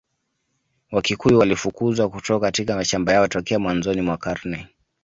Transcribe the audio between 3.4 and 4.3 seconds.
mwanzoni mwa